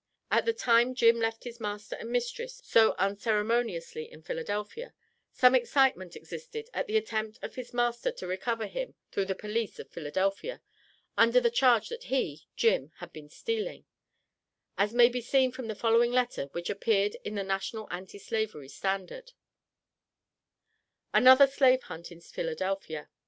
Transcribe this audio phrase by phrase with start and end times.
[0.31, 4.95] At the time Jim left his master and mistress so unceremoniously in Philadelphia,
[5.31, 9.77] some excitement existed at the attempt of his master to recover him through the Police
[9.77, 10.59] of Philadelphia,
[11.19, 13.85] under the charge that he (Jim) had been stealing,
[14.75, 18.69] as may be seen from the following letter which appeared in the "National Anti Slavery
[18.69, 19.33] Standard:"
[21.13, 23.07] ANOTHER SLAVE HUNT IN PHILADELPHIA.